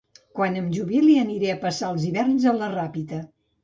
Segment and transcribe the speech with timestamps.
[0.37, 3.27] Quan em jubili aniré a passar els hiverns a la Ràpita